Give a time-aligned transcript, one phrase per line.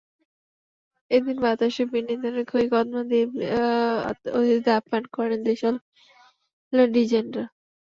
[1.11, 3.25] এদিন বাতাসা, বিন্নি ধানের খই, কদমা দিয়ে
[4.31, 7.43] অতিথিদের আপ্যায়ন করেন দেশালের ডিজাইনাররা।